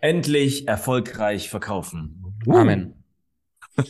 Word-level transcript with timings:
Endlich 0.00 0.66
erfolgreich 0.68 1.50
verkaufen. 1.50 2.34
Amen. 2.48 3.04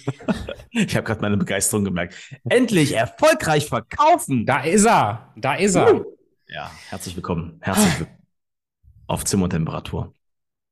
ich 0.70 0.96
habe 0.96 1.04
gerade 1.04 1.20
meine 1.20 1.36
Begeisterung 1.36 1.84
gemerkt. 1.84 2.14
Endlich 2.48 2.94
erfolgreich 2.94 3.66
verkaufen. 3.66 4.46
Da 4.46 4.62
ist 4.62 4.86
er. 4.86 5.32
Da 5.36 5.54
ist 5.54 5.76
er. 5.76 6.04
Ja, 6.48 6.70
herzlich 6.88 7.16
willkommen. 7.16 7.58
Herzlich 7.60 8.00
willkommen 8.00 8.20
auf 9.10 9.24
Zimmertemperatur. 9.24 10.14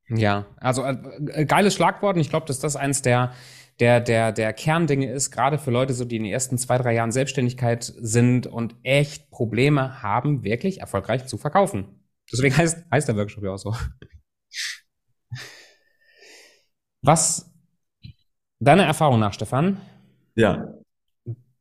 Ja, 0.09 0.47
also 0.57 0.85
äh, 0.85 1.45
geiles 1.45 1.75
Schlagwort 1.75 2.15
und 2.15 2.21
ich 2.21 2.31
glaube, 2.31 2.47
dass 2.47 2.61
das 2.61 2.77
eins 2.77 3.03
der 3.03 3.35
der, 3.81 4.01
der, 4.01 4.33
der 4.33 4.53
Kerndinge 4.55 5.09
ist, 5.09 5.31
gerade 5.31 5.57
für 5.57 5.71
Leute, 5.71 5.95
so 5.95 6.05
die 6.05 6.17
in 6.17 6.25
den 6.25 6.33
ersten 6.33 6.59
zwei, 6.59 6.79
drei 6.79 6.95
Jahren 6.95 7.13
Selbstständigkeit 7.13 7.85
sind 7.85 8.49
und 8.49 8.75
echt 8.83 9.31
Probleme 9.31 10.03
haben, 10.03 10.43
wirklich 10.43 10.81
erfolgreich 10.81 11.27
zu 11.27 11.39
verkaufen. 11.39 11.87
Deswegen 12.33 12.57
heißt, 12.57 12.87
heißt 12.91 13.07
der 13.07 13.17
Workshop 13.17 13.45
ja 13.45 13.53
auch 13.53 13.59
so. 13.59 13.77
Was 17.03 17.51
deiner 18.61 18.85
Erfahrung 18.85 19.21
nach, 19.21 19.33
Stefan? 19.33 19.81
Ja. 20.35 20.75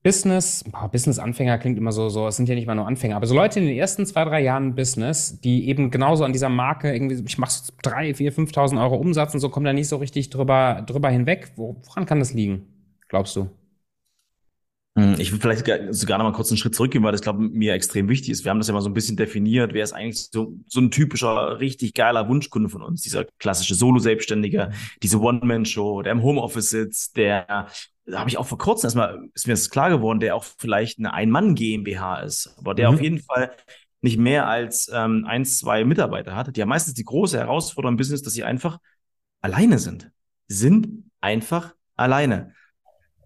Business, 0.03 0.63
boah, 0.71 0.89
Business-Anfänger 0.89 1.57
klingt 1.57 1.77
immer 1.77 1.91
so, 1.91 2.07
so, 2.07 2.27
es 2.27 2.37
sind 2.37 2.47
ja 2.47 2.55
nicht 2.55 2.65
mal 2.65 2.75
nur 2.75 2.87
Anfänger, 2.87 3.17
aber 3.17 3.27
so 3.27 3.35
Leute 3.35 3.59
in 3.59 3.65
den 3.65 3.75
ersten 3.75 4.05
zwei, 4.05 4.23
drei 4.23 4.41
Jahren 4.41 4.73
Business, 4.73 5.41
die 5.41 5.67
eben 5.67 5.91
genauso 5.91 6.23
an 6.23 6.31
dieser 6.31 6.47
Marke 6.47 6.93
irgendwie, 6.93 7.21
ich 7.25 7.37
mache 7.37 7.51
so 7.51 7.73
drei, 7.81 8.13
vier, 8.13 8.31
5.000 8.31 8.81
Euro 8.81 8.95
Umsatz 8.95 9.33
und 9.33 9.41
so, 9.41 9.49
kommen 9.49 9.65
da 9.65 9.73
nicht 9.73 9.89
so 9.89 9.97
richtig 9.97 10.29
drüber, 10.29 10.83
drüber 10.85 11.09
hinweg. 11.09 11.51
Woran 11.57 12.05
kann 12.05 12.19
das 12.19 12.33
liegen, 12.33 12.67
glaubst 13.09 13.35
du? 13.35 13.49
Hm, 14.97 15.13
ich 15.19 15.31
will 15.31 15.39
vielleicht 15.39 15.63
sogar 15.94 16.17
noch 16.17 16.25
mal 16.25 16.33
kurz 16.33 16.49
einen 16.49 16.58
Schritt 16.58 16.73
zurückgehen, 16.73 17.03
weil 17.03 17.11
das, 17.11 17.22
glaube 17.22 17.45
ich, 17.45 17.52
mir 17.52 17.73
extrem 17.75 18.09
wichtig 18.09 18.31
ist. 18.31 18.44
Wir 18.44 18.49
haben 18.49 18.58
das 18.58 18.67
ja 18.67 18.73
mal 18.73 18.81
so 18.81 18.89
ein 18.89 18.95
bisschen 18.95 19.16
definiert. 19.16 19.75
Wer 19.75 19.83
ist 19.83 19.94
eigentlich 19.94 20.30
so, 20.31 20.55
so 20.66 20.80
ein 20.80 20.89
typischer, 20.89 21.59
richtig 21.59 21.94
geiler 21.94 22.27
Wunschkunde 22.27 22.67
von 22.67 22.81
uns? 22.81 23.03
Dieser 23.03 23.25
klassische 23.38 23.75
Solo-Selbstständige, 23.75 24.72
diese 25.03 25.19
One-Man-Show, 25.22 26.02
der 26.02 26.13
im 26.13 26.23
Homeoffice 26.23 26.72
sitzt, 26.72 27.16
der, 27.16 27.67
da 28.07 28.19
habe 28.19 28.30
ich 28.31 28.39
auch 28.39 28.47
vor 28.47 28.57
kurzem 28.57 28.88
erstmal, 28.88 29.30
ist 29.35 29.45
mir 29.45 29.53
das 29.53 29.69
klar 29.69 29.91
geworden, 29.91 30.19
der 30.19 30.35
auch 30.35 30.45
vielleicht 30.57 30.97
eine 30.97 31.13
Ein-Mann-GmbH 31.13 32.22
ist, 32.22 32.55
aber 32.57 32.73
der 32.73 32.89
mhm. 32.89 32.95
auf 32.95 33.02
jeden 33.03 33.19
Fall 33.19 33.52
nicht 34.02 34.17
mehr 34.17 34.47
als 34.47 34.89
ähm, 34.91 35.25
eins, 35.27 35.59
zwei 35.59 35.85
Mitarbeiter 35.85 36.35
hat. 36.35 36.57
Die 36.57 36.61
haben 36.61 36.69
meistens 36.69 36.95
die 36.95 37.03
große 37.03 37.38
Herausforderung 37.38 37.94
im 37.94 37.97
Business, 37.97 38.23
dass 38.23 38.33
sie 38.33 38.44
einfach 38.44 38.79
alleine 39.41 39.77
sind. 39.77 40.09
Sie 40.47 40.57
sind 40.57 41.11
einfach 41.22 41.75
alleine. 41.95 42.53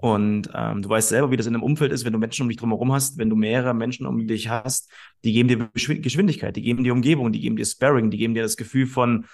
Und 0.02 0.50
ähm, 0.56 0.82
du 0.82 0.90
weißt 0.90 1.10
selber, 1.10 1.30
wie 1.30 1.38
das 1.38 1.46
in 1.46 1.54
einem 1.54 1.64
Umfeld 1.64 1.92
ist, 1.92 2.06
wenn 2.06 2.14
du 2.14 2.20
Menschen 2.20 2.42
um 2.42 2.50
dich 2.50 2.58
drumherum 2.58 2.92
hast, 2.92 3.20
wenn 3.20 3.30
du 3.30 3.36
mehrere 3.36 3.76
Menschen 3.76 4.08
um 4.08 4.28
dich 4.28 4.50
hast, 4.50 4.92
die 5.24 5.32
geben 5.32 5.48
dir 5.48 5.70
Geschwindigkeit, 5.74 6.56
die 6.56 6.64
geben 6.64 6.84
dir 6.84 6.94
Umgebung, 6.94 7.32
die 7.32 7.40
geben 7.40 7.56
dir 7.56 7.66
Sparring, 7.66 8.10
die 8.10 8.18
geben 8.18 8.34
dir 8.34 8.42
das 8.42 8.58
Gefühl 8.58 8.88
von, 8.88 9.26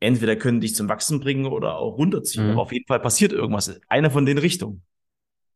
entweder 0.00 0.36
können 0.36 0.60
dich 0.60 0.74
zum 0.74 0.88
Wachsen 0.88 1.20
bringen 1.20 1.46
oder 1.46 1.76
auch 1.76 1.96
runterziehen. 1.96 2.44
Mhm. 2.44 2.52
Aber 2.52 2.62
auf 2.62 2.72
jeden 2.72 2.86
Fall 2.86 3.00
passiert 3.00 3.32
irgendwas. 3.32 3.80
Eine 3.88 4.10
von 4.10 4.26
den 4.26 4.38
Richtungen. 4.38 4.82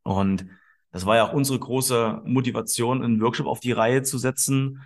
Und 0.03 0.47
das 0.91 1.05
war 1.05 1.15
ja 1.15 1.27
auch 1.27 1.33
unsere 1.33 1.59
große 1.59 2.21
Motivation, 2.25 3.03
einen 3.03 3.21
Workshop 3.21 3.47
auf 3.47 3.59
die 3.59 3.71
Reihe 3.71 4.03
zu 4.03 4.17
setzen 4.17 4.81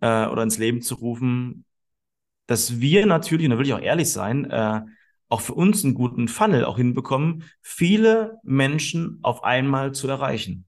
äh, 0.00 0.26
oder 0.26 0.42
ins 0.42 0.58
Leben 0.58 0.82
zu 0.82 0.96
rufen, 0.96 1.64
dass 2.46 2.80
wir 2.80 3.06
natürlich, 3.06 3.46
und 3.46 3.50
da 3.52 3.58
will 3.58 3.66
ich 3.66 3.74
auch 3.74 3.80
ehrlich 3.80 4.10
sein, 4.10 4.44
äh, 4.50 4.80
auch 5.28 5.40
für 5.40 5.54
uns 5.54 5.84
einen 5.84 5.94
guten 5.94 6.28
Funnel 6.28 6.64
auch 6.64 6.76
hinbekommen, 6.78 7.44
viele 7.60 8.38
Menschen 8.42 9.18
auf 9.22 9.44
einmal 9.44 9.92
zu 9.92 10.08
erreichen. 10.08 10.64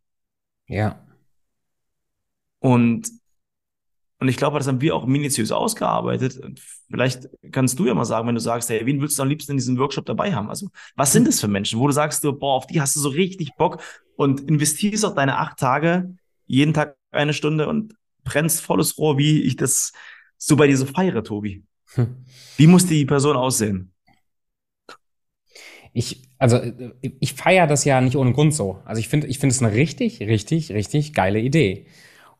Ja. 0.67 1.05
Und, 2.59 3.11
und 4.19 4.29
ich 4.29 4.37
glaube, 4.37 4.59
das 4.59 4.69
haben 4.69 4.83
wir 4.83 4.95
auch 4.95 5.07
minutiös 5.07 5.51
ausgearbeitet. 5.51 6.39
Vielleicht 6.91 7.29
kannst 7.53 7.79
du 7.79 7.87
ja 7.87 7.95
mal 7.95 8.05
sagen, 8.05 8.29
wenn 8.29 8.35
du 8.35 8.41
sagst, 8.41 8.69
hey, 8.69 8.85
wen 8.85 9.01
willst 9.01 9.19
du 9.19 9.23
am 9.23 9.29
liebsten 9.29 9.53
in 9.53 9.59
diesem 9.59 9.79
Workshop 9.79 10.05
dabei 10.05 10.35
haben? 10.35 10.51
Also, 10.51 10.69
was 10.95 11.13
sind 11.13 11.27
das 11.27 11.41
für 11.41 11.49
Menschen, 11.49 11.79
wo 11.79 11.87
du 11.87 11.93
sagst, 11.93 12.23
du, 12.23 12.33
boah, 12.33 12.57
auf 12.57 12.67
die 12.67 12.81
hast 12.81 12.95
du 12.97 13.01
so 13.01 13.09
richtig 13.09 13.57
Bock 13.57 13.83
und 14.17 14.43
investierst 14.43 15.07
auch 15.07 15.15
deine 15.15 15.39
acht 15.39 15.59
Tage, 15.59 16.15
jeden 16.47 16.75
Tag 16.75 16.97
eine 17.11 17.33
Stunde 17.33 17.67
und 17.67 17.95
brennst 18.25 18.61
volles 18.61 18.99
Rohr, 18.99 19.17
wie 19.17 19.41
ich 19.43 19.57
das 19.57 19.93
so 20.37 20.57
bei 20.57 20.67
dir 20.67 20.77
so 20.77 20.85
feiere, 20.85 21.25
Tobi. 21.25 21.65
Hm. 21.95 22.25
Wie 22.57 22.67
muss 22.67 22.87
die 22.87 23.07
Person 23.07 23.37
aussehen? 23.37 23.93
Ich, 25.93 26.23
also 26.39 26.61
ich 27.01 27.35
feiere 27.35 27.67
das 27.67 27.85
ja 27.85 28.01
nicht 28.01 28.17
ohne 28.17 28.33
Grund 28.33 28.55
so. 28.55 28.81
Also 28.85 29.01
ich 29.01 29.09
finde, 29.09 29.27
ich 29.27 29.39
finde 29.39 29.55
es 29.55 29.63
eine 29.63 29.73
richtig, 29.73 30.21
richtig, 30.21 30.73
richtig 30.73 31.15
geile 31.15 31.41
Idee. 31.41 31.87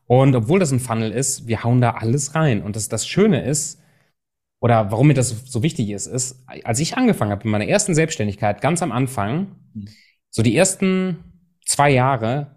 Und 0.07 0.35
obwohl 0.35 0.59
das 0.59 0.71
ein 0.71 0.79
Funnel 0.79 1.11
ist, 1.11 1.47
wir 1.47 1.63
hauen 1.63 1.81
da 1.81 1.91
alles 1.91 2.35
rein. 2.35 2.61
Und 2.61 2.75
das, 2.75 2.89
das 2.89 3.07
Schöne 3.07 3.43
ist, 3.43 3.81
oder 4.59 4.91
warum 4.91 5.07
mir 5.07 5.13
das 5.13 5.29
so 5.51 5.63
wichtig 5.63 5.89
ist, 5.89 6.05
ist, 6.05 6.43
als 6.47 6.79
ich 6.79 6.95
angefangen 6.97 7.31
habe 7.31 7.43
in 7.43 7.49
meiner 7.49 7.67
ersten 7.67 7.95
Selbstständigkeit, 7.95 8.61
ganz 8.61 8.81
am 8.83 8.91
Anfang, 8.91 9.55
so 10.29 10.43
die 10.43 10.55
ersten 10.55 11.17
zwei 11.65 11.89
Jahre, 11.91 12.55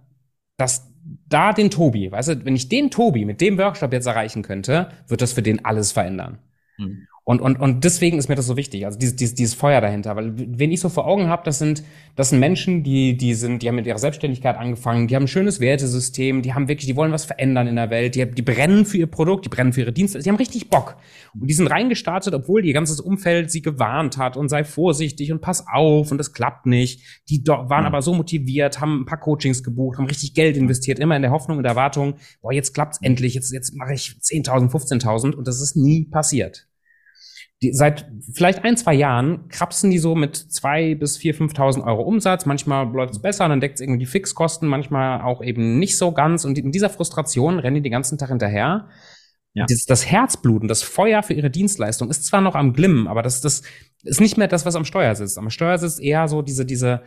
dass 0.56 0.86
da 1.28 1.52
den 1.52 1.70
Tobi, 1.70 2.10
weißt 2.12 2.28
du, 2.28 2.44
wenn 2.44 2.56
ich 2.56 2.68
den 2.68 2.90
Tobi 2.90 3.24
mit 3.24 3.40
dem 3.40 3.58
Workshop 3.58 3.92
jetzt 3.92 4.06
erreichen 4.06 4.42
könnte, 4.42 4.88
wird 5.08 5.20
das 5.20 5.32
für 5.32 5.42
den 5.42 5.64
alles 5.64 5.92
verändern. 5.92 6.38
Mhm. 6.78 7.06
Und, 7.26 7.40
und, 7.40 7.58
und 7.58 7.84
deswegen 7.84 8.18
ist 8.18 8.28
mir 8.28 8.34
das 8.34 8.46
so 8.46 8.58
wichtig, 8.58 8.84
also 8.84 8.98
dieses, 8.98 9.16
dieses, 9.16 9.34
dieses 9.34 9.54
Feuer 9.54 9.80
dahinter. 9.80 10.14
Weil 10.14 10.34
wenn 10.36 10.70
ich 10.70 10.80
so 10.80 10.90
vor 10.90 11.06
Augen 11.06 11.28
habe, 11.28 11.42
das 11.46 11.58
sind, 11.58 11.82
das 12.16 12.28
sind 12.28 12.38
Menschen, 12.38 12.82
die, 12.82 13.16
die 13.16 13.32
sind, 13.32 13.62
die 13.62 13.68
haben 13.68 13.76
mit 13.76 13.86
ihrer 13.86 13.98
Selbstständigkeit 13.98 14.58
angefangen, 14.58 15.08
die 15.08 15.16
haben 15.16 15.24
ein 15.24 15.28
schönes 15.28 15.58
Wertesystem, 15.58 16.42
die 16.42 16.52
haben 16.52 16.68
wirklich, 16.68 16.86
die 16.86 16.96
wollen 16.96 17.12
was 17.12 17.24
verändern 17.24 17.66
in 17.66 17.76
der 17.76 17.88
Welt, 17.88 18.14
die, 18.14 18.30
die 18.30 18.42
brennen 18.42 18.84
für 18.84 18.98
ihr 18.98 19.06
Produkt, 19.06 19.46
die 19.46 19.48
brennen 19.48 19.72
für 19.72 19.80
ihre 19.80 19.92
Dienste, 19.94 20.18
die 20.18 20.28
haben 20.28 20.36
richtig 20.36 20.68
Bock. 20.68 20.96
Und 21.32 21.46
die 21.46 21.54
sind 21.54 21.68
reingestartet, 21.68 22.34
obwohl 22.34 22.62
ihr 22.62 22.74
ganzes 22.74 23.00
Umfeld 23.00 23.50
sie 23.50 23.62
gewarnt 23.62 24.18
hat 24.18 24.36
und 24.36 24.50
sei 24.50 24.62
vorsichtig 24.62 25.32
und 25.32 25.40
pass 25.40 25.64
auf 25.66 26.10
und 26.12 26.18
das 26.18 26.34
klappt 26.34 26.66
nicht. 26.66 27.00
Die 27.30 27.42
waren 27.46 27.84
mhm. 27.84 27.86
aber 27.86 28.02
so 28.02 28.12
motiviert, 28.12 28.82
haben 28.82 29.00
ein 29.00 29.06
paar 29.06 29.20
Coachings 29.20 29.62
gebucht, 29.62 29.96
haben 29.96 30.06
richtig 30.06 30.34
Geld 30.34 30.58
investiert, 30.58 30.98
immer 30.98 31.16
in 31.16 31.22
der 31.22 31.30
Hoffnung 31.30 31.56
und 31.56 31.64
Erwartung, 31.64 32.16
boah, 32.42 32.52
jetzt 32.52 32.74
klappt's 32.74 32.98
endlich, 33.00 33.32
jetzt, 33.32 33.50
jetzt 33.50 33.74
mache 33.74 33.94
ich 33.94 34.10
10.000, 34.20 34.70
15.000 34.70 35.32
und 35.32 35.48
das 35.48 35.62
ist 35.62 35.74
nie 35.74 36.04
passiert 36.04 36.68
die, 37.64 37.72
seit 37.72 38.06
vielleicht 38.32 38.64
ein, 38.64 38.76
zwei 38.76 38.94
Jahren 38.94 39.48
krapsen 39.48 39.90
die 39.90 39.98
so 39.98 40.14
mit 40.14 40.36
zwei 40.36 40.94
bis 40.94 41.16
vier, 41.16 41.34
5.000 41.34 41.84
Euro 41.84 42.02
Umsatz. 42.02 42.46
Manchmal 42.46 42.86
läuft 42.92 43.14
es 43.14 43.22
besser, 43.22 43.48
dann 43.48 43.60
deckt 43.60 43.76
es 43.76 43.80
irgendwie 43.80 44.00
die 44.00 44.06
Fixkosten, 44.06 44.68
manchmal 44.68 45.22
auch 45.22 45.42
eben 45.42 45.78
nicht 45.78 45.96
so 45.96 46.12
ganz. 46.12 46.44
Und 46.44 46.58
in 46.58 46.72
dieser 46.72 46.90
Frustration 46.90 47.58
rennen 47.58 47.76
die 47.76 47.82
den 47.82 47.92
ganzen 47.92 48.18
Tag 48.18 48.28
hinterher. 48.28 48.88
Ja. 49.54 49.64
Das, 49.68 49.86
das 49.86 50.10
Herzbluten, 50.10 50.68
das 50.68 50.82
Feuer 50.82 51.22
für 51.22 51.32
ihre 51.32 51.50
Dienstleistung 51.50 52.10
ist 52.10 52.26
zwar 52.26 52.40
noch 52.40 52.54
am 52.54 52.72
Glimmen, 52.72 53.06
aber 53.06 53.22
das, 53.22 53.40
das 53.40 53.62
ist 54.02 54.20
nicht 54.20 54.36
mehr 54.36 54.48
das, 54.48 54.66
was 54.66 54.74
am 54.74 54.84
Steuer 54.84 55.14
sitzt. 55.14 55.38
Am 55.38 55.48
Steuer 55.48 55.78
sitzt 55.78 56.00
eher 56.00 56.28
so 56.28 56.42
diese, 56.42 56.66
diese, 56.66 57.02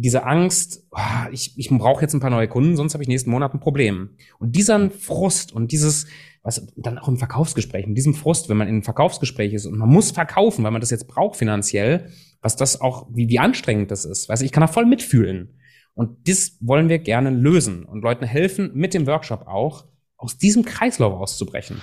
diese 0.00 0.24
Angst, 0.24 0.86
oh, 0.90 0.98
ich, 1.30 1.58
ich 1.58 1.68
brauche 1.68 2.02
jetzt 2.02 2.14
ein 2.14 2.20
paar 2.20 2.30
neue 2.30 2.48
Kunden, 2.48 2.76
sonst 2.76 2.94
habe 2.94 3.02
ich 3.02 3.08
nächsten 3.08 3.30
Monat 3.30 3.52
ein 3.54 3.60
Problem. 3.60 4.10
Und 4.38 4.56
dieser 4.56 4.90
Frust 4.90 5.52
und 5.52 5.72
dieses, 5.72 6.06
was 6.42 6.66
dann 6.76 6.98
auch 6.98 7.08
im 7.08 7.18
Verkaufsgespräch, 7.18 7.86
mit 7.86 7.96
diesem 7.96 8.14
Frust, 8.14 8.48
wenn 8.48 8.56
man 8.56 8.68
in 8.68 8.74
einem 8.74 8.82
Verkaufsgespräch 8.82 9.52
ist 9.52 9.66
und 9.66 9.76
man 9.78 9.88
muss 9.88 10.10
verkaufen, 10.10 10.64
weil 10.64 10.70
man 10.70 10.80
das 10.80 10.90
jetzt 10.90 11.06
braucht 11.06 11.36
finanziell, 11.36 12.10
was 12.40 12.56
das 12.56 12.80
auch, 12.80 13.08
wie, 13.12 13.28
wie 13.28 13.38
anstrengend 13.38 13.90
das 13.90 14.04
ist. 14.04 14.28
Weißt 14.28 14.42
du, 14.42 14.46
ich 14.46 14.52
kann 14.52 14.62
da 14.62 14.66
voll 14.66 14.86
mitfühlen. 14.86 15.58
Und 15.94 16.28
das 16.28 16.56
wollen 16.60 16.88
wir 16.88 16.98
gerne 16.98 17.30
lösen 17.30 17.84
und 17.84 18.02
Leuten 18.02 18.24
helfen, 18.24 18.70
mit 18.74 18.94
dem 18.94 19.06
Workshop 19.06 19.46
auch, 19.46 19.84
aus 20.16 20.38
diesem 20.38 20.64
Kreislauf 20.64 21.14
auszubrechen. 21.14 21.80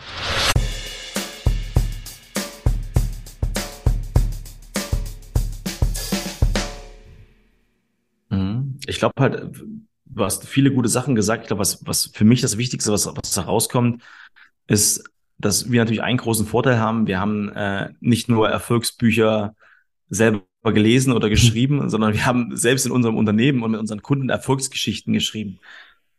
Ich 8.88 9.00
glaube 9.00 9.14
halt, 9.20 9.52
du 10.06 10.24
hast 10.24 10.48
viele 10.48 10.72
gute 10.74 10.90
Sachen 10.90 11.16
gesagt. 11.16 11.44
Ich 11.44 11.48
glaube, 11.48 11.60
was, 11.60 11.86
was 11.86 12.10
für 12.14 12.26
mich 12.26 12.42
das 12.42 12.58
Wichtigste, 12.58 12.92
was, 12.92 13.06
was 13.06 13.36
herauskommt, 13.36 14.04
ist, 14.68 15.04
dass 15.38 15.72
wir 15.72 15.82
natürlich 15.82 16.02
einen 16.02 16.18
großen 16.18 16.46
Vorteil 16.46 16.80
haben. 16.80 17.08
Wir 17.08 17.20
haben 17.20 17.50
äh, 17.50 17.94
nicht 18.00 18.30
nur 18.30 18.50
Erfolgsbücher 18.50 19.56
selber 20.10 20.44
gelesen 20.64 21.14
oder 21.14 21.30
geschrieben, 21.38 21.90
sondern 21.90 22.14
wir 22.14 22.26
haben 22.26 22.56
selbst 22.56 22.86
in 22.86 22.92
unserem 22.92 23.18
Unternehmen 23.18 23.64
und 23.64 23.72
mit 23.72 23.80
unseren 23.80 24.02
Kunden 24.02 24.30
Erfolgsgeschichten 24.30 25.14
geschrieben. 25.14 25.60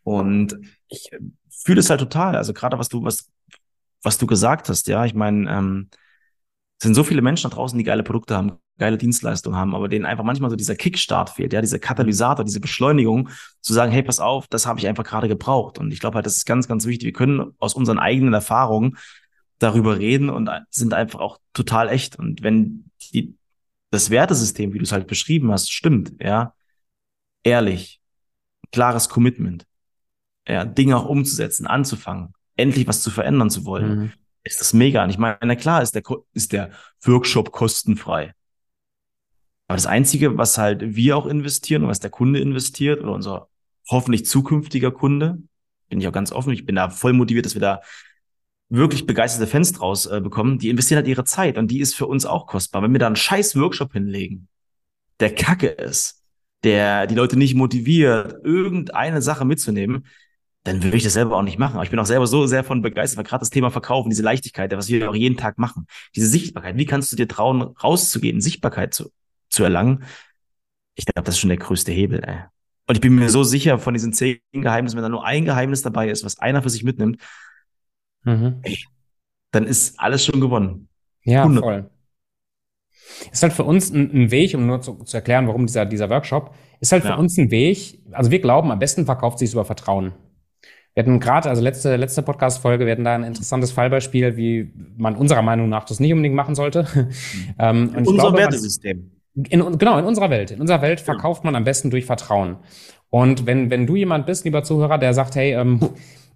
Und 0.03 0.57
ich 0.87 1.11
fühle 1.49 1.79
es 1.79 1.89
halt 1.89 1.99
total. 1.99 2.35
Also 2.35 2.53
gerade 2.53 2.79
was 2.79 2.89
du, 2.89 3.03
was, 3.03 3.29
was 4.01 4.17
du 4.17 4.27
gesagt 4.27 4.69
hast, 4.69 4.87
ja, 4.87 5.05
ich 5.05 5.13
meine, 5.13 5.49
ähm, 5.51 5.89
es 6.79 6.83
sind 6.83 6.95
so 6.95 7.03
viele 7.03 7.21
Menschen 7.21 7.49
da 7.49 7.55
draußen, 7.55 7.77
die 7.77 7.83
geile 7.83 8.03
Produkte 8.03 8.37
haben, 8.37 8.53
geile 8.79 8.97
Dienstleistungen 8.97 9.57
haben, 9.57 9.75
aber 9.75 9.87
denen 9.87 10.05
einfach 10.05 10.23
manchmal 10.23 10.49
so 10.49 10.55
dieser 10.55 10.75
Kickstart 10.75 11.29
fehlt, 11.29 11.53
ja, 11.53 11.61
dieser 11.61 11.79
Katalysator, 11.79 12.43
diese 12.43 12.59
Beschleunigung, 12.59 13.29
zu 13.61 13.73
sagen, 13.73 13.91
hey, 13.91 14.01
pass 14.01 14.19
auf, 14.19 14.47
das 14.47 14.65
habe 14.65 14.79
ich 14.79 14.87
einfach 14.87 15.03
gerade 15.03 15.27
gebraucht. 15.27 15.77
Und 15.77 15.91
ich 15.91 15.99
glaube 15.99 16.15
halt, 16.15 16.25
das 16.25 16.37
ist 16.37 16.45
ganz, 16.45 16.67
ganz 16.67 16.85
wichtig. 16.85 17.05
Wir 17.05 17.13
können 17.13 17.53
aus 17.59 17.75
unseren 17.75 17.99
eigenen 17.99 18.33
Erfahrungen 18.33 18.97
darüber 19.59 19.99
reden 19.99 20.29
und 20.29 20.49
sind 20.71 20.93
einfach 20.93 21.19
auch 21.19 21.37
total 21.53 21.89
echt. 21.89 22.17
Und 22.17 22.41
wenn 22.41 22.89
die, 23.13 23.35
das 23.91 24.09
Wertesystem, 24.09 24.73
wie 24.73 24.79
du 24.79 24.83
es 24.83 24.91
halt 24.91 25.07
beschrieben 25.07 25.51
hast, 25.51 25.71
stimmt, 25.71 26.13
ja, 26.21 26.53
ehrlich, 27.43 27.99
klares 28.71 29.09
Commitment, 29.09 29.65
ja, 30.47 30.65
Dinge 30.65 30.97
auch 30.97 31.05
umzusetzen, 31.05 31.67
anzufangen, 31.67 32.33
endlich 32.55 32.87
was 32.87 33.01
zu 33.01 33.11
verändern 33.11 33.49
zu 33.49 33.65
wollen, 33.65 33.99
mhm. 33.99 34.11
ist 34.43 34.61
das 34.61 34.73
mega. 34.73 35.03
Und 35.03 35.09
ich 35.09 35.17
meine, 35.17 35.37
na 35.43 35.55
klar 35.55 35.81
ist 35.81 35.95
der, 35.95 36.03
ist 36.33 36.53
der 36.53 36.71
Workshop 37.03 37.51
kostenfrei. 37.51 38.33
Aber 39.69 39.77
das 39.77 39.85
Einzige, 39.85 40.35
was 40.35 40.57
halt 40.57 40.95
wir 40.95 41.15
auch 41.15 41.27
investieren 41.27 41.83
und 41.83 41.89
was 41.89 41.99
der 41.99 42.09
Kunde 42.09 42.39
investiert 42.39 43.01
oder 43.01 43.13
unser 43.13 43.49
hoffentlich 43.87 44.25
zukünftiger 44.25 44.89
Kunde, 44.89 45.43
bin 45.89 46.01
ich 46.01 46.07
auch 46.07 46.11
ganz 46.11 46.31
offen, 46.31 46.51
ich 46.51 46.65
bin 46.65 46.75
da 46.75 46.89
voll 46.89 47.13
motiviert, 47.13 47.45
dass 47.45 47.53
wir 47.53 47.61
da 47.61 47.81
wirklich 48.69 49.05
begeisterte 49.05 49.45
Fans 49.45 49.71
draus 49.71 50.07
äh, 50.07 50.21
bekommen, 50.21 50.57
die 50.57 50.69
investieren 50.69 50.97
halt 50.97 51.07
ihre 51.07 51.23
Zeit 51.23 51.59
und 51.59 51.69
die 51.69 51.81
ist 51.81 51.93
für 51.93 52.07
uns 52.07 52.25
auch 52.25 52.47
kostbar. 52.47 52.81
Wenn 52.81 52.93
wir 52.93 52.99
da 52.99 53.05
einen 53.05 53.15
scheiß 53.15 53.55
Workshop 53.57 53.93
hinlegen, 53.93 54.47
der 55.19 55.35
kacke 55.35 55.67
ist, 55.67 56.23
der 56.63 57.05
die 57.05 57.15
Leute 57.15 57.37
nicht 57.37 57.53
motiviert, 57.53 58.43
irgendeine 58.43 59.21
Sache 59.21 59.45
mitzunehmen, 59.45 60.07
dann 60.63 60.81
würde 60.81 60.97
ich 60.97 61.03
das 61.03 61.13
selber 61.13 61.37
auch 61.37 61.43
nicht 61.43 61.59
machen. 61.59 61.75
Aber 61.75 61.83
ich 61.83 61.91
bin 61.91 61.99
auch 61.99 62.07
selber 62.07 62.25
so 62.25 62.47
sehr 62.47 62.63
von 62.63 62.81
begeistert, 62.81 63.17
weil 63.17 63.23
gerade 63.23 63.41
das 63.41 63.51
Thema 63.51 63.69
Verkaufen, 63.69 64.09
diese 64.09 64.23
Leichtigkeit, 64.23 64.75
was 64.75 64.89
wir 64.89 65.11
auch 65.11 65.15
jeden 65.15 65.37
Tag 65.37 65.59
machen, 65.59 65.85
diese 66.15 66.25
Sichtbarkeit, 66.25 66.75
wie 66.75 66.87
kannst 66.87 67.11
du 67.11 67.15
dir 67.15 67.27
trauen, 67.27 67.61
rauszugehen, 67.61 68.41
Sichtbarkeit 68.41 68.95
zu, 68.95 69.11
zu 69.49 69.63
erlangen? 69.63 70.03
Ich 70.95 71.05
glaube, 71.05 71.25
das 71.25 71.35
ist 71.35 71.39
schon 71.39 71.49
der 71.49 71.57
größte 71.57 71.91
Hebel, 71.91 72.23
ey. 72.23 72.39
Und 72.87 72.95
ich 72.95 73.01
bin 73.01 73.13
mir 73.13 73.29
so 73.29 73.43
sicher 73.43 73.77
von 73.77 73.93
diesen 73.93 74.13
zehn 74.13 74.39
Geheimnissen, 74.51 74.97
wenn 74.97 75.03
da 75.03 75.09
nur 75.09 75.23
ein 75.23 75.45
Geheimnis 75.45 75.83
dabei 75.83 76.09
ist, 76.09 76.25
was 76.25 76.39
einer 76.39 76.63
für 76.63 76.71
sich 76.71 76.83
mitnimmt, 76.83 77.21
mhm. 78.23 78.61
ey, 78.63 78.83
dann 79.51 79.67
ist 79.67 79.99
alles 79.99 80.25
schon 80.25 80.41
gewonnen. 80.41 80.89
Ja, 81.23 81.43
100. 81.43 81.63
voll. 81.63 81.89
Ist 83.31 83.43
halt 83.43 83.53
für 83.53 83.63
uns 83.63 83.91
ein, 83.91 84.11
ein 84.11 84.31
Weg, 84.31 84.55
um 84.55 84.65
nur 84.65 84.81
zu, 84.81 85.03
zu, 85.03 85.17
erklären, 85.17 85.47
warum 85.47 85.67
dieser, 85.67 85.85
dieser 85.85 86.09
Workshop, 86.09 86.55
ist 86.79 86.91
halt 86.91 87.03
für 87.03 87.09
ja. 87.09 87.15
uns 87.15 87.37
ein 87.37 87.51
Weg, 87.51 87.99
also 88.11 88.31
wir 88.31 88.39
glauben, 88.39 88.71
am 88.71 88.79
besten 88.79 89.05
verkauft 89.05 89.39
sich 89.39 89.53
über 89.53 89.65
Vertrauen. 89.65 90.13
Wir 90.95 91.03
hatten 91.03 91.19
gerade, 91.19 91.49
also 91.49 91.61
letzte, 91.61 91.95
letzte 91.95 92.23
Podcast-Folge, 92.23 92.85
wir 92.85 92.93
hatten 92.93 93.03
da 93.03 93.13
ein 93.13 93.23
interessantes 93.23 93.71
Fallbeispiel, 93.71 94.35
wie 94.35 94.71
man 94.97 95.15
unserer 95.15 95.41
Meinung 95.41 95.69
nach 95.69 95.85
das 95.85 95.99
nicht 95.99 96.11
unbedingt 96.11 96.35
machen 96.35 96.55
sollte. 96.55 96.87
ähm, 97.59 97.93
in 97.95 98.07
unserem 98.07 98.35
Wertesystem. 98.35 99.11
In, 99.49 99.77
genau, 99.77 99.97
in 99.97 100.05
unserer 100.05 100.29
Welt. 100.29 100.51
In 100.51 100.61
unserer 100.61 100.81
Welt 100.81 100.99
verkauft 100.99 101.43
man 101.43 101.55
am 101.55 101.63
besten 101.63 101.89
durch 101.89 102.05
Vertrauen. 102.05 102.57
Und 103.09 103.45
wenn, 103.45 103.69
wenn 103.69 103.87
du 103.87 103.95
jemand 103.95 104.25
bist, 104.25 104.45
lieber 104.45 104.63
Zuhörer, 104.63 104.97
der 104.97 105.13
sagt, 105.13 105.35
hey, 105.35 105.53
ähm, 105.53 105.79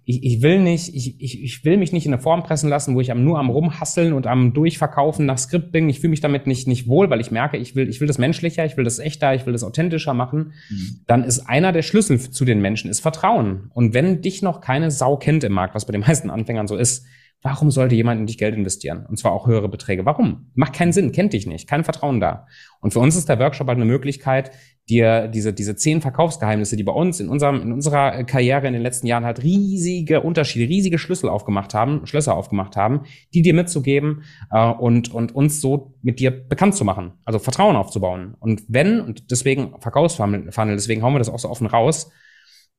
ich, 0.06 0.22
ich 0.22 0.42
will 0.42 0.60
nicht, 0.60 0.94
ich, 0.94 1.20
ich, 1.20 1.42
ich 1.42 1.64
will 1.64 1.78
mich 1.78 1.92
nicht 1.92 2.04
in 2.04 2.12
eine 2.12 2.20
Form 2.20 2.42
pressen 2.42 2.68
lassen, 2.68 2.94
wo 2.94 3.00
ich 3.00 3.10
am, 3.10 3.24
nur 3.24 3.38
am 3.38 3.48
rumhasseln 3.48 4.12
und 4.12 4.26
am 4.26 4.52
Durchverkaufen 4.52 5.24
nach 5.24 5.38
Skript 5.38 5.72
bin. 5.72 5.88
Ich 5.88 6.00
fühle 6.00 6.10
mich 6.10 6.20
damit 6.20 6.46
nicht, 6.46 6.68
nicht 6.68 6.86
wohl, 6.86 7.08
weil 7.08 7.20
ich 7.20 7.30
merke, 7.30 7.56
ich 7.56 7.74
will, 7.74 7.88
ich 7.88 8.00
will 8.00 8.06
das 8.06 8.18
menschlicher, 8.18 8.66
ich 8.66 8.76
will 8.76 8.84
das 8.84 8.98
echter, 8.98 9.34
ich 9.34 9.46
will 9.46 9.54
das 9.54 9.64
authentischer 9.64 10.12
machen. 10.12 10.52
Mhm. 10.68 11.00
Dann 11.06 11.24
ist 11.24 11.48
einer 11.48 11.72
der 11.72 11.82
Schlüssel 11.82 12.18
zu 12.18 12.44
den 12.44 12.60
Menschen 12.60 12.90
ist 12.90 13.00
Vertrauen. 13.00 13.70
Und 13.72 13.94
wenn 13.94 14.20
dich 14.20 14.42
noch 14.42 14.60
keine 14.60 14.90
Sau 14.90 15.16
kennt 15.16 15.42
im 15.42 15.52
Markt, 15.52 15.74
was 15.74 15.86
bei 15.86 15.92
den 15.92 16.02
meisten 16.02 16.30
Anfängern 16.30 16.66
so 16.66 16.76
ist, 16.76 17.06
Warum 17.42 17.70
sollte 17.70 17.94
jemand 17.94 18.20
in 18.20 18.26
dich 18.26 18.38
Geld 18.38 18.54
investieren? 18.54 19.04
Und 19.06 19.18
zwar 19.18 19.32
auch 19.32 19.46
höhere 19.46 19.68
Beträge. 19.68 20.06
Warum? 20.06 20.50
Macht 20.54 20.72
keinen 20.72 20.92
Sinn, 20.92 21.12
kennt 21.12 21.34
dich 21.34 21.46
nicht, 21.46 21.68
kein 21.68 21.84
Vertrauen 21.84 22.18
da. 22.18 22.46
Und 22.80 22.92
für 22.92 23.00
uns 23.00 23.16
ist 23.16 23.28
der 23.28 23.38
Workshop 23.38 23.68
halt 23.68 23.76
eine 23.76 23.84
Möglichkeit, 23.84 24.50
dir 24.88 25.28
diese, 25.28 25.52
diese 25.52 25.76
zehn 25.76 26.00
Verkaufsgeheimnisse, 26.00 26.76
die 26.76 26.82
bei 26.84 26.92
uns 26.92 27.20
in 27.20 27.28
unserem, 27.28 27.62
in 27.62 27.72
unserer 27.72 28.24
Karriere 28.24 28.66
in 28.66 28.72
den 28.72 28.82
letzten 28.82 29.06
Jahren 29.06 29.24
halt 29.24 29.42
riesige 29.42 30.20
Unterschiede, 30.20 30.68
riesige 30.68 30.98
Schlüssel 30.98 31.28
aufgemacht 31.28 31.74
haben, 31.74 32.06
Schlösser 32.06 32.36
aufgemacht 32.36 32.76
haben, 32.76 33.02
die 33.32 33.42
dir 33.42 33.54
mitzugeben 33.54 34.24
äh, 34.50 34.66
und, 34.66 35.12
und 35.12 35.34
uns 35.34 35.60
so 35.60 35.94
mit 36.02 36.20
dir 36.20 36.30
bekannt 36.30 36.74
zu 36.74 36.84
machen. 36.84 37.12
Also 37.24 37.38
Vertrauen 37.38 37.76
aufzubauen. 37.76 38.36
Und 38.40 38.62
wenn, 38.68 39.00
und 39.00 39.30
deswegen 39.30 39.74
Verkaufsfunnel, 39.80 40.50
deswegen 40.74 41.02
hauen 41.02 41.14
wir 41.14 41.18
das 41.18 41.30
auch 41.30 41.38
so 41.38 41.48
offen 41.48 41.66
raus, 41.66 42.10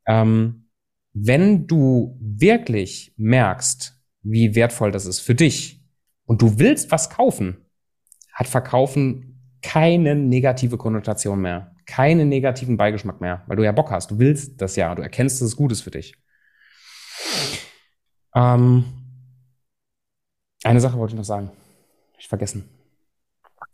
ähm, 0.08 0.70
wenn 1.14 1.66
du 1.66 2.18
wirklich 2.20 3.14
merkst, 3.18 3.95
wie 4.26 4.56
wertvoll 4.56 4.92
das 4.92 5.06
ist 5.06 5.20
für 5.20 5.36
dich 5.36 5.82
und 6.26 6.42
du 6.42 6.60
willst 6.60 6.92
was 6.92 7.10
kaufen, 7.10 7.58
hat 8.34 8.48
Verkaufen 8.48 9.58
keine 9.62 10.16
negative 10.16 10.78
Konnotation 10.78 11.42
mehr, 11.42 11.76
keinen 11.86 12.28
negativen 12.28 12.76
Beigeschmack 12.76 13.22
mehr, 13.22 13.44
weil 13.48 13.56
du 13.56 13.64
ja 13.64 13.72
Bock 13.72 13.92
hast, 13.92 14.12
du 14.12 14.20
willst 14.20 14.62
das 14.62 14.76
ja, 14.76 14.94
du 14.94 15.02
erkennst, 15.02 15.42
dass 15.42 15.50
es 15.50 15.56
gut 15.56 15.72
ist 15.72 15.82
für 15.82 15.92
dich. 15.92 16.16
Ähm, 18.34 18.84
eine 20.64 20.82
Sache 20.82 20.98
wollte 20.98 21.14
ich 21.14 21.18
noch 21.18 21.24
sagen. 21.24 21.52
Ich 22.18 22.28
vergessen 22.28 22.75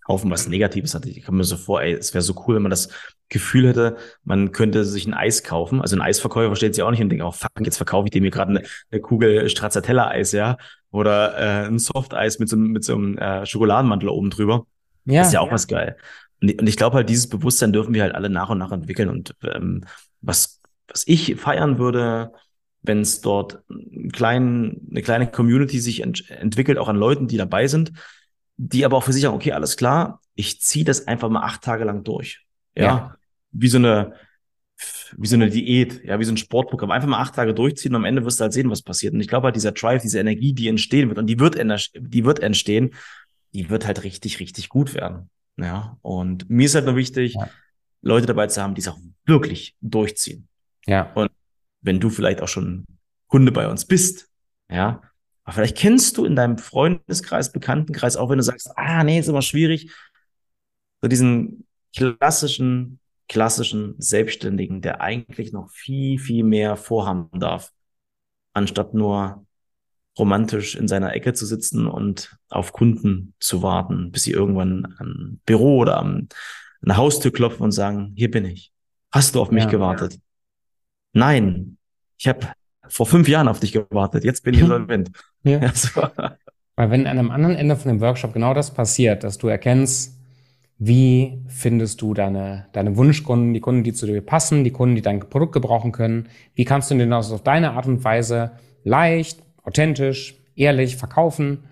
kaufen, 0.05 0.31
was 0.31 0.47
Negatives 0.47 0.93
hat. 0.95 1.05
Ich 1.05 1.23
komme 1.25 1.39
mir 1.39 1.43
so 1.43 1.57
vor, 1.57 1.81
ey, 1.81 1.93
es 1.93 2.13
wäre 2.13 2.21
so 2.21 2.43
cool, 2.45 2.55
wenn 2.55 2.63
man 2.63 2.71
das 2.71 2.89
Gefühl 3.29 3.67
hätte, 3.67 3.97
man 4.23 4.51
könnte 4.51 4.83
sich 4.83 5.07
ein 5.07 5.13
Eis 5.13 5.43
kaufen. 5.43 5.81
Also 5.81 5.95
ein 5.95 6.01
Eisverkäufer 6.01 6.55
steht 6.55 6.75
sich 6.75 6.83
auch 6.83 6.91
nicht 6.91 7.01
und 7.01 7.09
denkt, 7.09 7.23
oh 7.23 7.31
fuck, 7.31 7.51
jetzt 7.61 7.77
verkaufe 7.77 8.07
ich 8.07 8.11
dem 8.11 8.23
hier 8.23 8.31
gerade 8.31 8.49
eine, 8.49 8.63
eine, 8.91 9.01
Kugel 9.01 9.47
Stracciatella-Eis, 9.49 10.33
ja. 10.33 10.57
Oder 10.91 11.37
äh, 11.37 11.67
ein 11.67 11.79
Softeis 11.79 12.39
mit 12.39 12.49
so, 12.49 12.57
mit 12.57 12.83
so 12.83 12.93
einem 12.93 13.17
äh, 13.17 13.45
Schokoladenmantel 13.45 14.09
oben 14.09 14.29
drüber. 14.29 14.65
Ja, 15.05 15.19
das 15.19 15.27
ist 15.27 15.33
ja 15.33 15.39
auch 15.39 15.47
ja. 15.47 15.53
was 15.53 15.67
geil. 15.67 15.95
Und, 16.41 16.59
und 16.59 16.67
ich 16.67 16.75
glaube 16.75 16.97
halt, 16.97 17.09
dieses 17.09 17.29
Bewusstsein 17.29 17.71
dürfen 17.71 17.93
wir 17.93 18.03
halt 18.03 18.15
alle 18.15 18.29
nach 18.29 18.49
und 18.49 18.57
nach 18.57 18.71
entwickeln. 18.71 19.07
Und 19.07 19.35
ähm, 19.43 19.85
was, 20.19 20.61
was 20.87 21.07
ich 21.07 21.35
feiern 21.37 21.77
würde, 21.77 22.33
wenn 22.81 23.01
es 23.01 23.21
dort 23.21 23.63
einen 23.69 24.11
kleinen, 24.11 24.87
eine 24.89 25.01
kleine 25.01 25.27
Community 25.27 25.79
sich 25.79 26.01
ent 26.01 26.29
entwickelt, 26.29 26.77
auch 26.77 26.89
an 26.89 26.97
Leuten, 26.97 27.27
die 27.27 27.37
dabei 27.37 27.67
sind, 27.67 27.93
die 28.63 28.85
aber 28.85 28.97
auch 28.97 29.03
für 29.03 29.13
sich 29.13 29.23
sagen, 29.23 29.35
okay, 29.35 29.53
alles 29.53 29.75
klar, 29.75 30.21
ich 30.35 30.61
ziehe 30.61 30.85
das 30.85 31.07
einfach 31.07 31.29
mal 31.29 31.41
acht 31.41 31.63
Tage 31.63 31.83
lang 31.83 32.03
durch. 32.03 32.45
Ja? 32.75 32.83
ja. 32.83 33.15
Wie 33.51 33.67
so 33.67 33.79
eine, 33.79 34.13
wie 35.17 35.27
so 35.27 35.35
eine 35.35 35.49
Diät, 35.49 36.03
ja, 36.05 36.19
wie 36.19 36.23
so 36.23 36.31
ein 36.31 36.37
Sportprogramm. 36.37 36.91
Einfach 36.91 37.07
mal 37.07 37.19
acht 37.19 37.33
Tage 37.33 37.55
durchziehen 37.55 37.93
und 37.93 38.01
am 38.01 38.05
Ende 38.05 38.23
wirst 38.23 38.39
du 38.39 38.43
halt 38.43 38.53
sehen, 38.53 38.69
was 38.69 38.83
passiert. 38.83 39.15
Und 39.15 39.19
ich 39.19 39.27
glaube 39.27 39.45
halt, 39.45 39.55
dieser 39.55 39.71
Drive, 39.71 40.03
diese 40.03 40.19
Energie, 40.19 40.53
die 40.53 40.67
entstehen 40.67 41.09
wird, 41.09 41.17
und 41.17 41.25
die 41.25 41.39
wird, 41.39 41.55
die 41.95 42.23
wird 42.23 42.39
entstehen, 42.39 42.93
die 43.53 43.71
wird 43.71 43.87
halt 43.87 44.03
richtig, 44.03 44.39
richtig 44.39 44.69
gut 44.69 44.93
werden. 44.93 45.31
Ja. 45.57 45.97
Und 46.03 46.47
mir 46.47 46.67
ist 46.67 46.75
halt 46.75 46.85
nur 46.85 46.95
wichtig, 46.95 47.33
ja. 47.33 47.49
Leute 48.03 48.27
dabei 48.27 48.45
zu 48.45 48.61
haben, 48.61 48.75
die 48.75 48.81
es 48.81 48.87
auch 48.87 48.99
wirklich 49.25 49.75
durchziehen. 49.81 50.47
Ja. 50.85 51.11
Und 51.13 51.31
wenn 51.81 51.99
du 51.99 52.11
vielleicht 52.11 52.41
auch 52.43 52.47
schon 52.47 52.85
Kunde 53.27 53.51
bei 53.51 53.67
uns 53.67 53.85
bist, 53.85 54.29
ja, 54.69 55.01
aber 55.51 55.55
vielleicht 55.55 55.77
kennst 55.77 56.17
du 56.17 56.23
in 56.23 56.37
deinem 56.37 56.57
Freundeskreis, 56.57 57.51
Bekanntenkreis, 57.51 58.15
auch 58.15 58.29
wenn 58.29 58.37
du 58.37 58.43
sagst, 58.43 58.71
ah, 58.77 59.03
nee, 59.03 59.19
ist 59.19 59.27
immer 59.27 59.41
schwierig, 59.41 59.91
so 61.01 61.09
diesen 61.09 61.67
klassischen, 61.93 63.01
klassischen 63.27 63.95
Selbstständigen, 63.97 64.81
der 64.81 65.01
eigentlich 65.01 65.51
noch 65.51 65.69
viel, 65.69 66.19
viel 66.19 66.45
mehr 66.45 66.77
vorhaben 66.77 67.37
darf, 67.37 67.73
anstatt 68.53 68.93
nur 68.93 69.45
romantisch 70.17 70.75
in 70.75 70.87
seiner 70.87 71.13
Ecke 71.13 71.33
zu 71.33 71.45
sitzen 71.45 71.85
und 71.85 72.37
auf 72.47 72.71
Kunden 72.71 73.33
zu 73.41 73.61
warten, 73.61 74.13
bis 74.13 74.23
sie 74.23 74.31
irgendwann 74.31 74.95
am 74.99 75.41
Büro 75.45 75.79
oder 75.79 75.97
am, 75.97 76.29
an 76.79 76.87
der 76.87 76.95
Haustür 76.95 77.33
klopfen 77.33 77.63
und 77.63 77.73
sagen, 77.73 78.13
hier 78.15 78.31
bin 78.31 78.45
ich. 78.45 78.71
Hast 79.11 79.35
du 79.35 79.41
auf 79.41 79.51
mich 79.51 79.65
ja, 79.65 79.69
gewartet? 79.69 80.13
Ja. 80.13 80.19
Nein, 81.11 81.77
ich 82.17 82.29
habe 82.29 82.53
vor 82.87 83.05
fünf 83.05 83.27
Jahren 83.27 83.47
auf 83.47 83.59
dich 83.59 83.71
gewartet. 83.71 84.23
Jetzt 84.23 84.43
bin 84.43 84.53
ich 84.53 84.61
insolvent. 84.61 85.11
ja. 85.43 85.59
Also. 85.71 86.01
Weil 86.75 86.89
wenn 86.89 87.05
an 87.05 87.19
einem 87.19 87.31
anderen 87.31 87.55
Ende 87.55 87.75
von 87.75 87.89
dem 87.91 88.01
Workshop 88.01 88.33
genau 88.33 88.53
das 88.53 88.73
passiert, 88.73 89.23
dass 89.23 89.37
du 89.37 89.47
erkennst, 89.47 90.17
wie 90.79 91.43
findest 91.47 92.01
du 92.01 92.15
deine, 92.15 92.65
deine 92.71 92.97
Wunschkunden, 92.97 93.53
die 93.53 93.59
Kunden, 93.59 93.83
die 93.83 93.93
zu 93.93 94.07
dir 94.07 94.19
passen, 94.21 94.63
die 94.63 94.71
Kunden, 94.71 94.95
die 94.95 95.03
dein 95.03 95.19
Produkt 95.19 95.53
gebrauchen 95.53 95.91
können? 95.91 96.27
Wie 96.55 96.65
kannst 96.65 96.89
du 96.89 96.95
denn 96.95 97.11
das 97.11 97.31
auf 97.31 97.43
deine 97.43 97.73
Art 97.73 97.85
und 97.85 98.03
Weise 98.03 98.53
leicht, 98.83 99.43
authentisch, 99.61 100.41
ehrlich 100.55 100.97
verkaufen? 100.97 101.65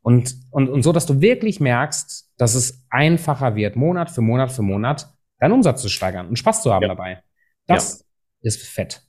Und, 0.00 0.36
und, 0.50 0.70
und 0.70 0.82
so, 0.82 0.92
dass 0.92 1.04
du 1.04 1.20
wirklich 1.20 1.60
merkst, 1.60 2.32
dass 2.38 2.54
es 2.54 2.86
einfacher 2.88 3.54
wird, 3.56 3.76
Monat 3.76 4.10
für 4.10 4.22
Monat 4.22 4.50
für 4.50 4.62
Monat, 4.62 5.12
deinen 5.40 5.52
Umsatz 5.52 5.82
zu 5.82 5.90
steigern 5.90 6.28
und 6.28 6.38
Spaß 6.38 6.62
zu 6.62 6.72
haben 6.72 6.82
ja. 6.82 6.88
dabei. 6.88 7.22
Das 7.66 8.00
ja. 8.40 8.48
ist 8.48 8.62
fett. 8.62 9.02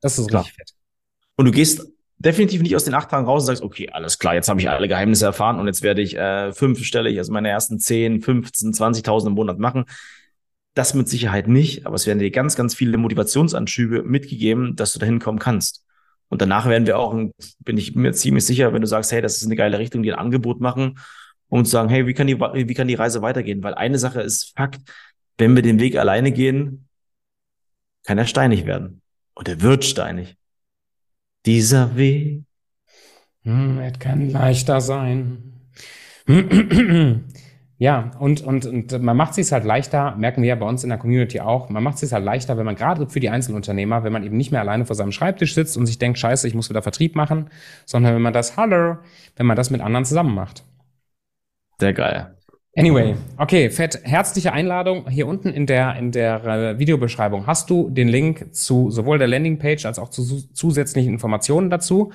Das 0.00 0.20
ist 0.20 0.28
Klar. 0.28 0.42
richtig 0.42 0.56
fett. 0.56 0.79
Und 1.40 1.46
du 1.46 1.52
gehst 1.52 1.90
definitiv 2.18 2.60
nicht 2.60 2.76
aus 2.76 2.84
den 2.84 2.92
acht 2.92 3.08
Tagen 3.08 3.24
raus 3.24 3.44
und 3.44 3.46
sagst, 3.46 3.62
okay, 3.62 3.88
alles 3.88 4.18
klar, 4.18 4.34
jetzt 4.34 4.50
habe 4.50 4.60
ich 4.60 4.68
alle 4.68 4.88
Geheimnisse 4.88 5.24
erfahren 5.24 5.58
und 5.58 5.66
jetzt 5.68 5.82
werde 5.82 6.02
ich 6.02 6.14
äh, 6.14 6.52
fünfstellig, 6.52 7.16
also 7.16 7.32
meine 7.32 7.48
ersten 7.48 7.78
10, 7.78 8.20
15, 8.20 8.74
20.000 8.74 9.28
im 9.28 9.32
Monat 9.32 9.58
machen. 9.58 9.86
Das 10.74 10.92
mit 10.92 11.08
Sicherheit 11.08 11.48
nicht, 11.48 11.86
aber 11.86 11.94
es 11.94 12.06
werden 12.06 12.18
dir 12.18 12.30
ganz, 12.30 12.56
ganz 12.56 12.74
viele 12.74 12.98
Motivationsanschübe 12.98 14.02
mitgegeben, 14.02 14.76
dass 14.76 14.92
du 14.92 14.98
dahin 14.98 15.18
kommen 15.18 15.38
kannst. 15.38 15.86
Und 16.28 16.42
danach 16.42 16.68
werden 16.68 16.86
wir 16.86 16.98
auch, 16.98 17.14
bin 17.60 17.78
ich 17.78 17.94
mir 17.94 18.12
ziemlich 18.12 18.44
sicher, 18.44 18.74
wenn 18.74 18.82
du 18.82 18.86
sagst, 18.86 19.10
hey, 19.10 19.22
das 19.22 19.38
ist 19.38 19.46
eine 19.46 19.56
geile 19.56 19.78
Richtung, 19.78 20.02
die 20.02 20.12
ein 20.12 20.18
Angebot 20.18 20.60
machen, 20.60 20.98
um 21.48 21.64
zu 21.64 21.70
sagen, 21.70 21.88
hey, 21.88 22.06
wie 22.06 22.12
kann 22.12 22.26
die, 22.26 22.38
wie 22.38 22.74
kann 22.74 22.86
die 22.86 22.96
Reise 22.96 23.22
weitergehen? 23.22 23.62
Weil 23.62 23.72
eine 23.72 23.98
Sache 23.98 24.20
ist 24.20 24.52
Fakt, 24.58 24.82
wenn 25.38 25.56
wir 25.56 25.62
den 25.62 25.80
Weg 25.80 25.96
alleine 25.96 26.32
gehen, 26.32 26.86
kann 28.04 28.18
er 28.18 28.26
steinig 28.26 28.66
werden. 28.66 29.00
Und 29.32 29.48
er 29.48 29.62
wird 29.62 29.86
steinig. 29.86 30.36
Dieser 31.46 31.96
Weg. 31.96 32.44
Hm, 33.42 33.78
es 33.78 33.98
kann 33.98 34.30
leichter 34.30 34.80
sein. 34.80 35.54
Ja, 37.82 38.10
und, 38.18 38.42
und, 38.42 38.66
und 38.66 39.00
man 39.00 39.16
macht 39.16 39.30
es 39.30 39.36
sich 39.36 39.52
halt 39.52 39.64
leichter, 39.64 40.14
merken 40.16 40.42
wir 40.42 40.50
ja 40.50 40.54
bei 40.54 40.66
uns 40.66 40.84
in 40.84 40.90
der 40.90 40.98
Community 40.98 41.40
auch, 41.40 41.70
man 41.70 41.82
macht 41.82 41.94
es 41.94 42.00
sich 42.00 42.12
halt 42.12 42.26
leichter, 42.26 42.58
wenn 42.58 42.66
man 42.66 42.76
gerade 42.76 43.08
für 43.08 43.20
die 43.20 43.30
Einzelunternehmer, 43.30 44.04
wenn 44.04 44.12
man 44.12 44.22
eben 44.22 44.36
nicht 44.36 44.52
mehr 44.52 44.60
alleine 44.60 44.84
vor 44.84 44.94
seinem 44.94 45.12
Schreibtisch 45.12 45.54
sitzt 45.54 45.78
und 45.78 45.86
sich 45.86 45.96
denkt, 45.96 46.18
scheiße, 46.18 46.46
ich 46.46 46.54
muss 46.54 46.68
wieder 46.68 46.82
Vertrieb 46.82 47.16
machen, 47.16 47.48
sondern 47.86 48.14
wenn 48.14 48.20
man 48.20 48.34
das, 48.34 48.58
hallo, 48.58 48.98
wenn 49.36 49.46
man 49.46 49.56
das 49.56 49.70
mit 49.70 49.80
anderen 49.80 50.04
zusammen 50.04 50.34
macht. 50.34 50.62
Sehr 51.78 51.94
geil. 51.94 52.36
Anyway, 52.76 53.16
okay, 53.36 53.68
Fett, 53.68 54.00
herzliche 54.04 54.52
Einladung. 54.52 55.08
Hier 55.08 55.26
unten 55.26 55.48
in 55.48 55.66
der, 55.66 55.96
in 55.96 56.12
der 56.12 56.44
äh, 56.44 56.78
Videobeschreibung 56.78 57.46
hast 57.48 57.68
du 57.68 57.90
den 57.90 58.06
Link 58.06 58.54
zu 58.54 58.90
sowohl 58.90 59.18
der 59.18 59.26
Landingpage 59.26 59.86
als 59.86 59.98
auch 59.98 60.08
zu 60.08 60.22
zusätzlichen 60.52 61.12
Informationen 61.12 61.68
dazu. 61.68 62.12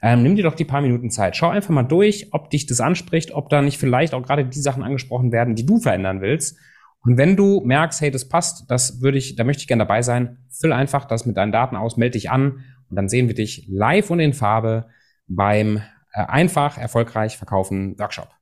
Ähm, 0.00 0.22
nimm 0.22 0.36
dir 0.36 0.44
doch 0.44 0.54
die 0.54 0.64
paar 0.64 0.82
Minuten 0.82 1.10
Zeit. 1.10 1.36
Schau 1.36 1.48
einfach 1.48 1.70
mal 1.70 1.82
durch, 1.82 2.28
ob 2.30 2.50
dich 2.50 2.66
das 2.66 2.80
anspricht, 2.80 3.32
ob 3.32 3.48
da 3.48 3.60
nicht 3.60 3.78
vielleicht 3.78 4.14
auch 4.14 4.22
gerade 4.22 4.44
die 4.44 4.60
Sachen 4.60 4.84
angesprochen 4.84 5.32
werden, 5.32 5.56
die 5.56 5.66
du 5.66 5.80
verändern 5.80 6.20
willst. 6.20 6.56
Und 7.04 7.16
wenn 7.16 7.34
du 7.34 7.60
merkst, 7.64 8.00
hey, 8.00 8.12
das 8.12 8.28
passt, 8.28 8.70
das 8.70 9.00
würde 9.02 9.18
ich, 9.18 9.34
da 9.34 9.42
möchte 9.42 9.62
ich 9.62 9.66
gerne 9.66 9.84
dabei 9.84 10.02
sein, 10.02 10.38
füll 10.48 10.72
einfach 10.72 11.06
das 11.06 11.26
mit 11.26 11.36
deinen 11.36 11.52
Daten 11.52 11.74
aus, 11.74 11.96
melde 11.96 12.12
dich 12.12 12.30
an 12.30 12.64
und 12.88 12.96
dann 12.96 13.08
sehen 13.08 13.26
wir 13.26 13.34
dich 13.34 13.66
live 13.68 14.10
und 14.10 14.20
in 14.20 14.32
Farbe 14.32 14.86
beim 15.26 15.78
äh, 16.12 16.24
einfach 16.24 16.78
erfolgreich 16.78 17.36
verkaufen 17.36 17.98
Workshop. 17.98 18.37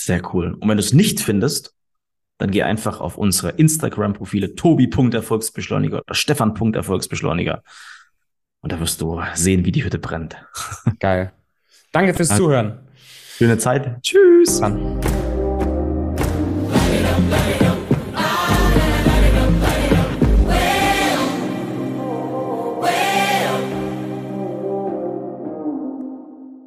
Sehr 0.00 0.22
cool. 0.32 0.54
Und 0.54 0.68
wenn 0.68 0.76
du 0.76 0.82
es 0.82 0.92
nicht 0.92 1.18
findest, 1.18 1.74
dann 2.38 2.52
geh 2.52 2.62
einfach 2.62 3.00
auf 3.00 3.18
unsere 3.18 3.50
Instagram-Profile 3.50 4.54
tobi.erfolgsbeschleuniger 4.54 6.02
oder 6.06 6.14
stefan.erfolgsbeschleuniger. 6.14 7.64
Und 8.60 8.70
da 8.70 8.78
wirst 8.78 9.00
du 9.00 9.20
sehen, 9.34 9.64
wie 9.64 9.72
die 9.72 9.84
Hütte 9.84 9.98
brennt. 9.98 10.36
Geil. 11.00 11.32
Danke 11.90 12.14
fürs 12.14 12.28
Zuhören. 12.28 12.78
Schöne 13.38 13.58
Zeit. 13.58 14.00
Tschüss. 14.02 14.60
Dann. 14.60 15.00